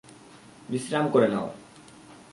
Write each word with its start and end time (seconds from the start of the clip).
বিশ্রাম 0.69 1.05
করে 1.09 1.27
নাও। 1.27 1.47